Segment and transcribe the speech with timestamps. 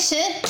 [0.00, 0.49] 开始。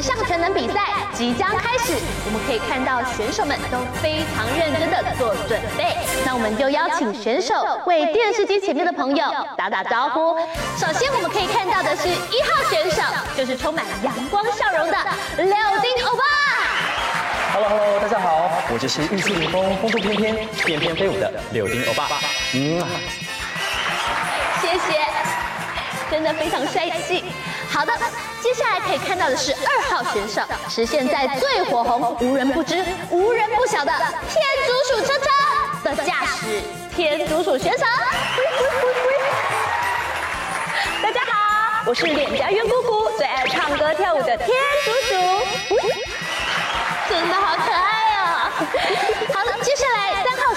[0.00, 0.80] 上全能比赛
[1.12, 5.96] 即将开始，我们可以看到选手们都非常认真的做准备。
[6.24, 7.54] 那我们就邀请选手
[7.86, 9.24] 为电视机前面的朋友
[9.56, 10.36] 打打招呼。
[10.78, 13.02] 首先我们可以看到的是一号选手，
[13.36, 14.96] 就是充满阳光笑容的
[15.36, 16.24] 柳丁欧巴。
[17.52, 22.08] Hello Hello，大家好，我就是玉树临风、风度翩翩、翩翩飞舞的柳丁欧巴。
[22.54, 22.80] 嗯，
[26.10, 27.24] 真的非常帅气。
[27.70, 27.92] 好的，
[28.42, 33.92] 接下来可以看到的是二号选手，是现在最火红、无人不知、无人不晓的
[34.28, 35.24] 天竺鼠车车
[35.84, 36.60] 的驾驶
[36.94, 37.84] 天竺鼠选手。
[41.00, 44.48] 大家好，我是脸颊圆鼓鼓、最爱唱歌跳舞的天
[44.84, 45.14] 竺鼠，
[47.08, 48.50] 真的好可爱哦。
[49.32, 49.70] 好了，接。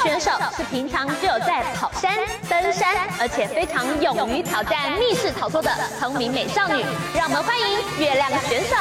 [0.03, 2.11] 选手是平常就有在跑山、
[2.49, 6.83] 登山，而且非常勇于挑战密室逃脱的聪明美少女。
[7.15, 8.75] 让我们欢迎月亮选手。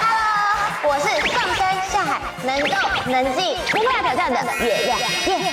[0.00, 5.52] Hello，我是上山下海能动能静不怕挑战的月亮耶。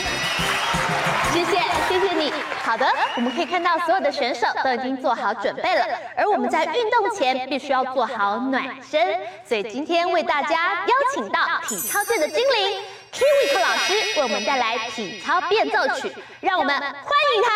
[1.34, 1.57] 谢谢，
[1.90, 2.31] 谢谢你。
[2.63, 5.84] 好的，我们可以看到所有的选手都已经做好准备了，
[6.16, 12.80] 而我们在运动前必须要做好暖身，所以今天为大家邀请到体操界的精灵。
[13.18, 17.50] Kiwi 老师为我们带来体操变奏曲，让我们欢迎他。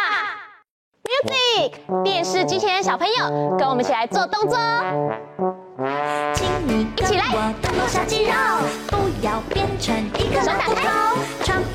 [1.06, 4.58] Music，电视机前的小朋友，跟我们一起来做动作。
[6.34, 7.26] 请你一起来，
[7.62, 8.34] 动动小肌肉，
[8.88, 11.71] 不要变成一个头。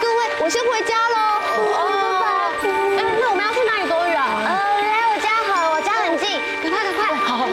[0.00, 1.16] 各位，我先回家喽
[3.20, 4.48] 那我们要去哪里躲雨啊呃
[4.82, 7.48] 来我家好我家冷静赶快赶快好好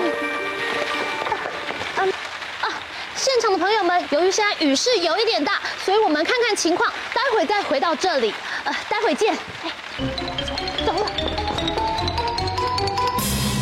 [3.15, 3.57] 现场的。
[3.57, 5.53] 朋友们，由于现在雨势有一点大，
[5.85, 8.33] 所以我们看看情况，待会再回到这里。
[8.65, 9.33] 呃，待会见。
[9.63, 9.71] 哎，
[10.85, 11.05] 走了。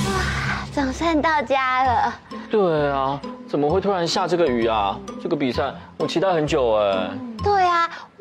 [0.08, 2.14] 哇，总算到家了。
[2.50, 4.98] 对啊，怎么会突然下这个雨啊？
[5.22, 7.12] 这个比赛我期待很久哎。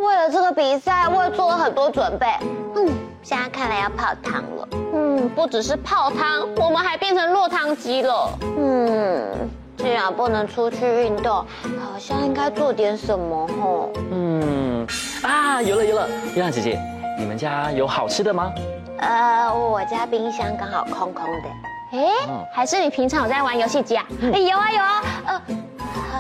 [0.00, 2.27] 为了这个比赛，我也做了很多准备。
[2.74, 2.89] 嗯，
[3.22, 4.69] 现在看来要泡汤了。
[4.95, 8.30] 嗯，不只是泡汤，我们还变成落汤鸡了。
[8.59, 9.51] 嗯。
[9.77, 13.91] 既然不能出去运动，好像应该做点什么吼。
[14.10, 14.86] 嗯，
[15.22, 16.78] 啊，有了有了，月亮姐姐，
[17.19, 18.53] 你们家有好吃的吗？
[18.98, 21.48] 呃，我家冰箱刚好空空的。
[21.92, 22.09] 哎，
[22.53, 24.04] 还是你平常有在玩游戏机啊？
[24.34, 25.42] 哎，有啊有啊，呃，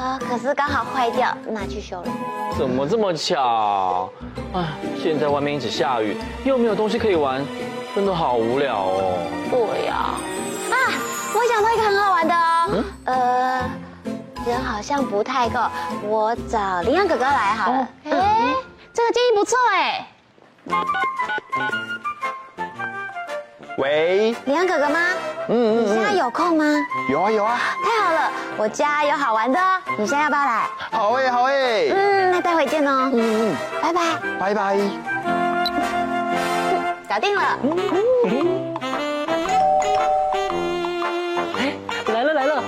[0.00, 2.06] 呃，可是刚好坏掉，拿去修了。
[2.56, 4.10] 怎么这么巧？
[4.54, 7.44] 啊，现在外面一直下雨，又没有东西可以玩，
[7.94, 9.28] 真的好无聊哦。
[9.50, 10.14] 对呀。
[10.72, 10.74] 啊，
[11.34, 12.34] 我想到一个很好玩的。
[12.72, 13.70] 嗯，呃，
[14.46, 15.60] 人好像不太够，
[16.08, 17.88] 我找羚羊哥哥来好了。
[18.04, 18.54] 哎、
[18.94, 20.06] 这个建议不错哎。
[23.80, 25.00] 喂，李安哥哥吗？
[25.48, 26.64] 嗯，嗯，嗯，你现在有空吗？
[27.08, 27.58] 有啊有啊。
[27.82, 29.58] 太好了，我家有好玩的，
[29.96, 30.68] 你现在要不要来？
[30.90, 31.88] 好哎好哎。
[31.90, 33.10] 嗯，那待会见哦。
[33.10, 34.02] 嗯嗯，拜拜。
[34.38, 34.76] 拜拜。
[37.08, 37.42] 搞定了。
[41.56, 41.72] 哎，
[42.12, 42.62] 来了来了。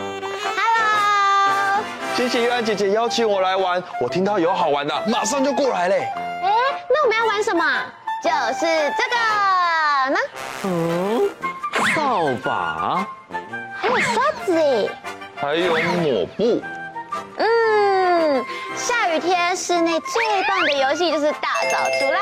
[0.56, 1.84] Hello。
[2.16, 6.08] 谢谢月安姐姐邀请我来玩，我听到有好玩的，马上就过来嘞。
[6.42, 6.50] 哎，
[6.88, 7.62] 那我们要玩什么？
[8.24, 8.64] 就是
[8.96, 10.18] 这个呢。
[10.64, 11.28] 嗯，
[11.94, 13.06] 扫把。
[13.74, 14.88] 还有刷子哎。
[15.36, 16.62] 还有抹布。
[17.36, 18.44] 嗯，
[18.76, 22.20] 下雨天室内最棒的游戏就是大扫除啦。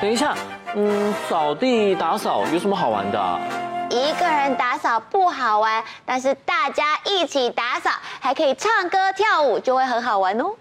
[0.00, 0.34] 等一下，
[0.76, 3.40] 嗯，扫地打扫有什么好玩的啊？
[3.90, 7.90] 一个人打扫不好玩，但是大家一起打扫，
[8.20, 10.54] 还可以唱歌跳舞，就会很好玩哦。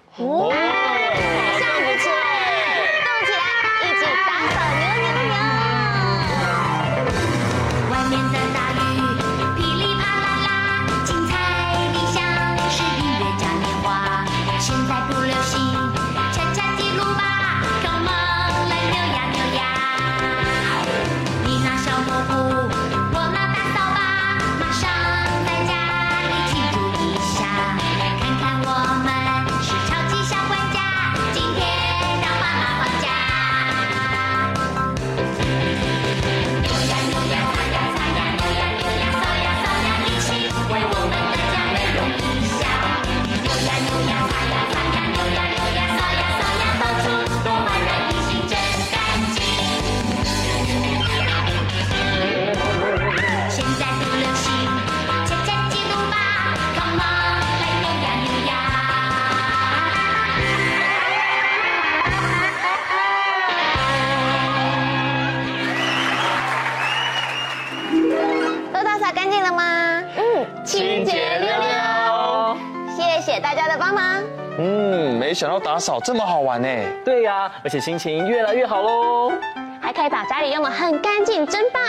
[75.77, 76.67] 打扫这么好玩呢。
[77.05, 79.31] 对呀，而且心情越来越好喽。
[79.79, 81.83] 还可以把家里用得很干净，真棒！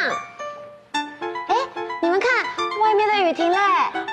[0.93, 1.57] 哎，
[2.03, 2.29] 你们看，
[2.83, 3.57] 外面的雨停嘞。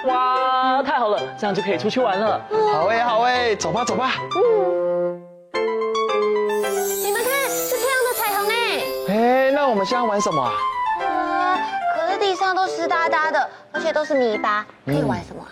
[0.05, 2.39] 哇，太好了，这样就可以出去玩了。
[2.71, 4.13] 好哎，好哎，走吧走吧。
[4.37, 5.21] 嗯，
[7.03, 8.81] 你们看，是漂亮的彩虹哎。
[9.09, 10.53] 哎，那我们现在玩什么啊？
[11.05, 11.59] 啊，
[11.97, 15.51] 可是地上都湿哒哒的，而且都是泥巴，可以玩什么啊？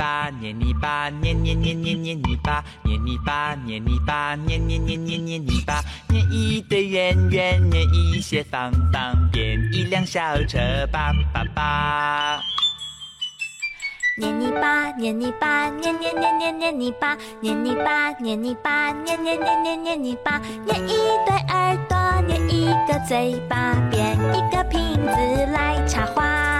[0.00, 10.58] 巴，捏泥巴，捏捏捏捏捏泥巴，捏泥巴，捏泥巴，捏捏捏捏捏泥巴，捏一堆圆圆，捏一些方方，变一辆小车，
[10.90, 12.40] 叭叭叭。
[14.16, 20.96] 捏泥巴，捏泥巴，捏捏捏捏捏泥巴，捏泥巴，捏泥巴，捏捏捏捏捏泥巴，捏一
[21.26, 26.59] 对耳朵，捏一个嘴巴，变一个瓶子来插花。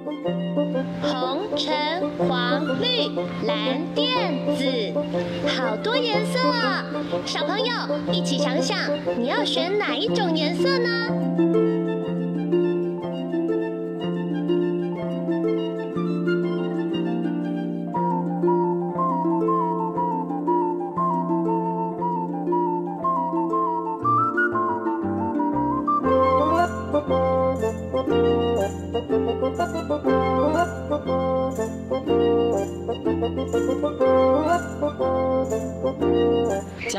[2.91, 3.09] 绿、
[3.47, 4.93] 蓝、靛、紫，
[5.47, 6.83] 好多颜色啊！
[7.25, 7.65] 小朋友
[8.11, 8.77] 一起想想，
[9.17, 11.07] 你要选哪一种颜色呢？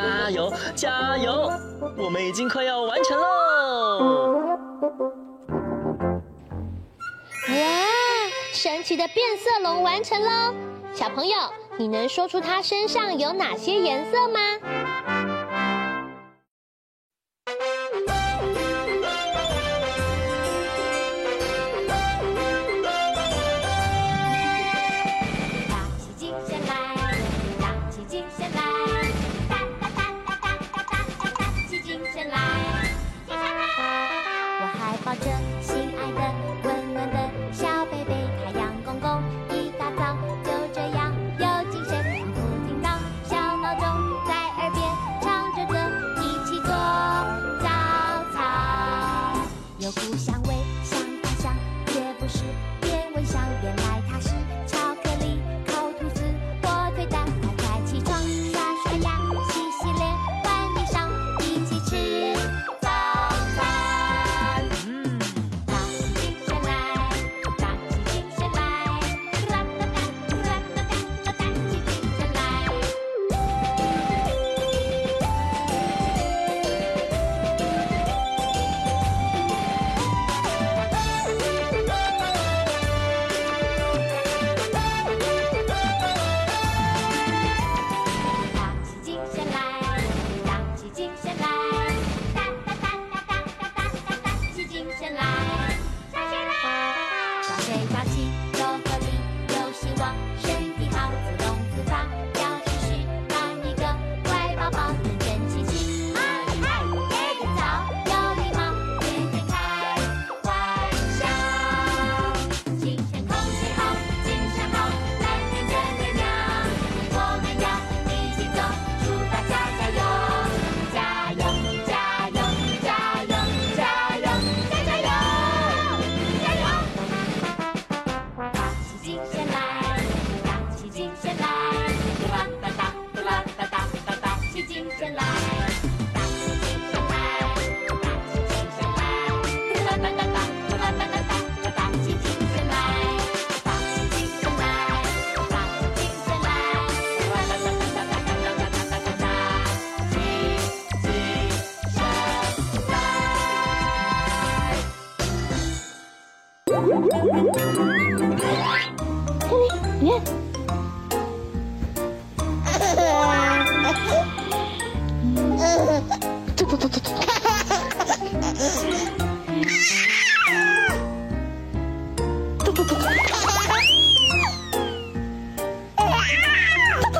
[0.03, 1.51] 加油，加油！
[1.97, 4.35] 我们已经快要完成喽！
[7.49, 7.55] 哇，
[8.53, 10.55] 神奇的变色龙完成喽！
[10.93, 11.37] 小朋友，
[11.77, 14.41] 你能说出它身上有哪些颜色吗？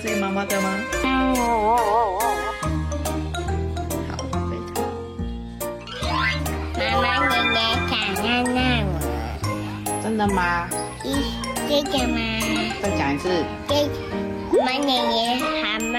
[0.00, 0.78] 这个是妈妈的吗？
[1.02, 1.34] 好，
[4.48, 4.72] 非常。
[7.02, 7.58] 妈妈奶奶
[7.90, 7.92] 想
[8.24, 8.94] 要让我，
[10.00, 10.68] 真的吗？
[11.02, 11.06] 一
[11.68, 12.16] 这个吗？
[12.80, 13.44] 再讲一次。
[13.66, 13.72] 这
[14.64, 15.10] 妈奶奶
[15.64, 15.98] 好吗？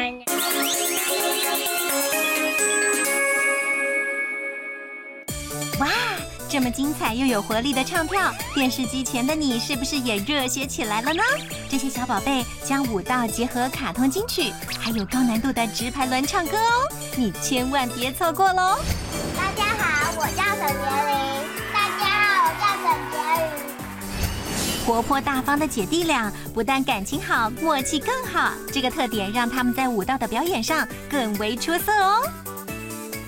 [5.81, 5.87] 哇，
[6.47, 11.21] 这么精彩又有活力的唱跳，电视机前的你是不是也热血起来了呢？
[11.69, 18.79] 这些小宝贝将舞蹈结合卡通金曲，还有高难度的直排轮唱歌哦，你千万别错过喽！
[19.37, 21.15] 大家好，我叫沈婕铃。
[21.71, 24.83] 大家好，我叫沈婕妤。
[24.83, 28.51] 活泼大方的姐弟俩，不但感情好，默契更好。
[28.73, 32.23] 这个特点让他们在舞蹈的表演上更为出色哦。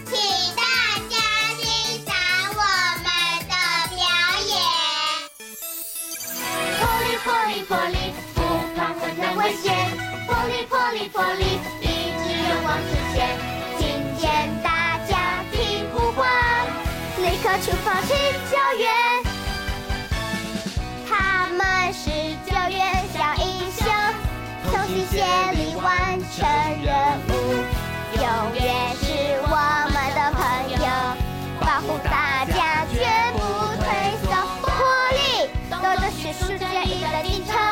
[0.09, 0.17] 请
[0.55, 0.63] 大
[1.11, 1.17] 家
[1.61, 2.15] 欣赏
[2.55, 2.63] 我
[3.03, 3.05] 们
[3.47, 3.53] 的
[3.95, 4.03] 表
[4.47, 4.57] 演。
[8.81, 9.75] 不怕困难危险。
[10.25, 11.85] 破例破例破例，一
[12.17, 13.37] 直勇往直前。
[13.77, 16.27] 听见大家听呼唤，
[17.17, 18.13] 立刻出发去
[18.49, 18.89] 救援。
[21.07, 22.09] 他们是
[22.43, 23.85] 救援小英雄，
[24.71, 25.21] 同心协
[25.53, 26.49] 力完成
[26.83, 26.91] 任
[27.29, 27.31] 务，
[28.15, 29.05] 永远是
[29.43, 29.55] 我
[29.93, 30.87] 们的朋友，
[31.59, 32.97] 保护大家绝
[33.33, 33.39] 不
[33.77, 33.85] 退
[34.23, 34.25] 缩。
[34.63, 34.67] 活
[35.13, 35.19] 力，
[35.69, 37.70] 动的是世界一的进程。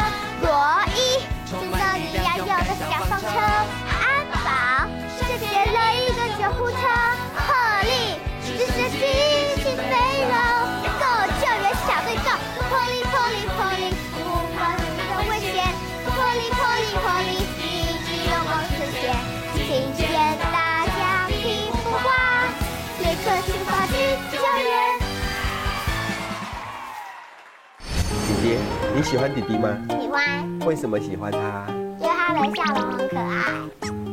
[28.99, 29.69] 你喜欢弟弟吗？
[29.87, 31.65] 喜欢，为什么喜欢他？
[32.01, 33.53] 因为他的笑容很可爱。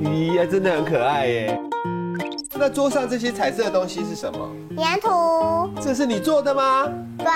[0.00, 1.61] 咦呀，真的很可爱耶！
[2.55, 4.49] 那桌上这些彩色的东西是什么？
[4.76, 5.69] 粘土。
[5.83, 6.88] 这是你做的吗？
[7.19, 7.26] 对，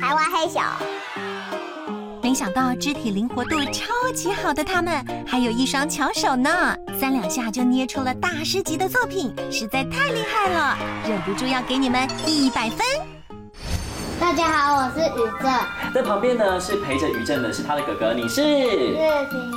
[0.00, 0.62] 台湾黑熊。
[2.22, 13.13] 没想到肢体灵活度超级好的他们，还有一双巧手呢，三两下就捏出了大师级的作品，实在太厉害了，忍不住要给你们一百分。
[14.36, 15.52] 大家好，我是宇正。
[15.94, 18.42] 在旁边呢是陪着宇正的是他的哥哥，你是？
[18.42, 19.52] 月平。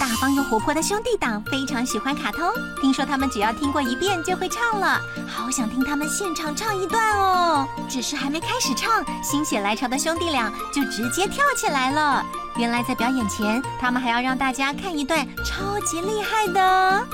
[0.00, 2.50] 大方又活泼的兄弟党非常喜欢卡通，
[2.80, 7.68] 听说他们只要听过一遍就会唱了，好想听他们现场唱一段哦。
[7.88, 12.26] 只是还没开始唱，心血来潮的兄弟俩就直接跳起来了。
[12.56, 17.06] 原来在表演前，他们还要让大家看一段超级厉害的。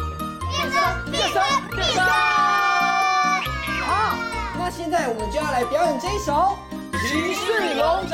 [0.50, 1.43] 变身，变身，
[1.76, 2.03] 变身！
[3.85, 4.17] 好，
[4.59, 6.33] 那现在我们就要来表演这一首
[6.99, 8.07] 《骑士龙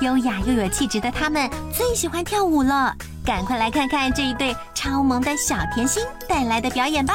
[0.00, 2.94] 优雅又有气质的他们最喜欢跳舞了。
[3.24, 7.14] 赶快来看看这一对超萌的小甜心带来的表演吧！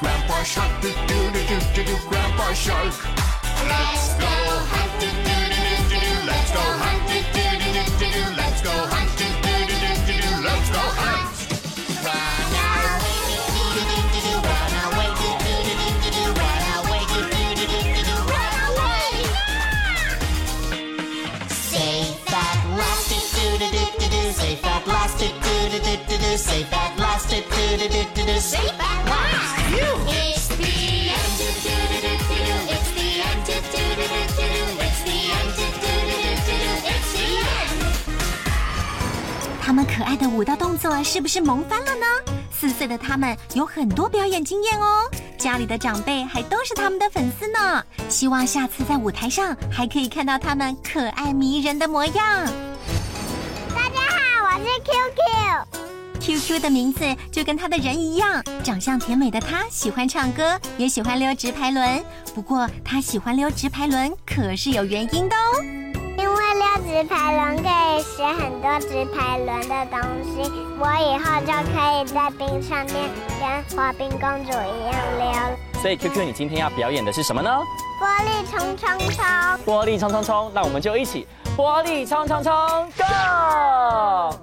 [0.00, 1.96] Grandpa shark do do do do do do.
[2.08, 2.94] Grandpa shark.
[3.68, 4.32] Let's go
[4.72, 6.12] hunt do do do do do.
[6.26, 8.22] Let's go hunt do do do do do.
[8.36, 10.30] Let's go hunt do do do do do.
[10.46, 11.28] Let's go hunt.
[12.04, 12.52] Run
[12.86, 14.34] away do do do do do.
[14.46, 16.24] Run away do do do do do.
[16.38, 18.16] Run away do do do do do.
[18.30, 19.10] Run away.
[21.50, 23.18] Safe at last do
[23.58, 24.20] do do do do.
[24.32, 26.30] Safe at last do do do do do.
[26.38, 28.36] Safe at last do do do do do.
[28.40, 29.57] Safe at last.
[39.68, 42.06] 他们可爱的舞蹈动作是不是萌翻了呢？
[42.50, 45.02] 四岁的他们有很多表演经验哦，
[45.36, 47.84] 家里的长辈还都是他们的粉丝呢。
[48.08, 52.46] 希望下次在舞台上还可以看到他们可爱迷人的模样。
[53.74, 54.64] 大家好，我是
[56.18, 56.48] QQ。
[56.48, 62.02] QQ 的名字就跟他的人一样，长相甜美的他喜欢唱歌，也喜欢溜直排轮。
[62.34, 65.62] 不过他喜欢溜直排轮可是有原因的哦，
[66.88, 75.80] 直排轮可以学很多直排轮的东西，我以后就可以在冰上面跟滑冰公主一样溜。
[75.82, 77.50] 所以 QQ，你今天要表演的是什么呢？
[78.00, 79.24] 玻璃冲冲冲！
[79.66, 80.50] 玻璃冲冲冲！
[80.54, 82.52] 那我们就一起玻璃冲冲冲
[82.96, 84.34] ，Go！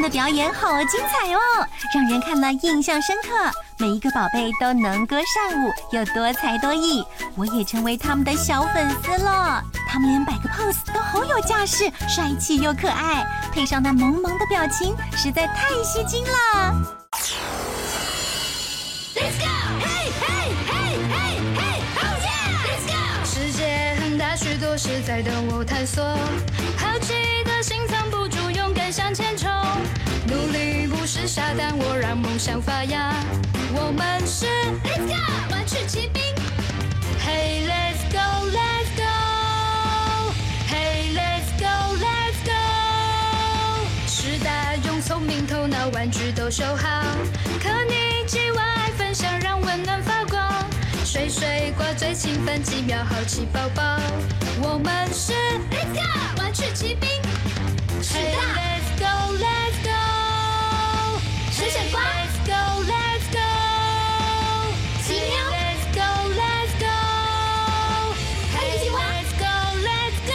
[0.00, 3.30] 的表演好精彩哦，让人看了印象深刻。
[3.78, 7.04] 每一个宝贝都能歌善舞，又多才多艺，
[7.34, 9.62] 我也成为他们的小粉丝了。
[9.88, 16.72] 他们连摆个 pose 都好有架势，帅气又可爱，配上那萌萌的表情，实在太吸睛了。
[19.14, 19.46] Let's go!
[19.80, 22.48] Hey, hey, hey, hey, hey, oh yeah!
[22.66, 23.24] Let's go!
[23.24, 26.02] 世界很大，许多事在等我探索，
[26.76, 29.50] 好奇的心藏不住，勇敢向前冲。
[30.26, 33.14] 努力不是傻蛋，我让梦想发芽。
[33.72, 34.46] 我们是
[34.84, 36.22] Let's go 万曲奇兵。
[37.24, 39.04] Hey Let's go Let's go
[40.68, 42.52] Hey Let's go Let's go
[44.06, 47.04] 师大用聪明头脑玩具都修好，
[47.62, 50.42] 可你既往爱分享，让温暖发光。
[51.04, 53.82] 水水挂最勤奋，几秒好奇宝宝。
[54.60, 55.32] 我们是
[55.70, 57.08] Let's go 万曲奇兵。
[58.02, 59.55] Hey Let's go Let's
[61.68, 63.38] 水水瓜，Let's go Let's go，
[65.02, 66.86] 奇妙，Let's go Let's go，
[68.52, 69.50] 还有一句话，Let's go
[69.82, 70.30] Let's go。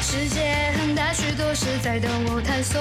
[0.00, 0.38] 世界
[0.78, 2.80] 很大，许多事在等我探索，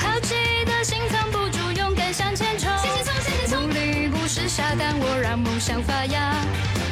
[0.00, 2.68] 好奇的心藏不住，勇敢向前冲。
[2.78, 6.34] 向前冲，向前冲，努力不是傻蛋，我让梦想发芽。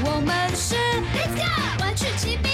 [0.03, 0.75] 我们是
[1.15, 2.51] Let's Go 玩具骑兵。